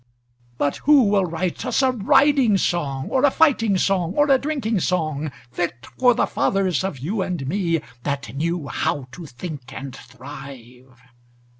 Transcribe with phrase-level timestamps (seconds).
[0.57, 4.79] But who will write us a riding song Or a fighting song or a drinking
[4.79, 9.95] song, Fit for the fathers of you and me, That knew how to think and
[9.95, 10.97] thrive?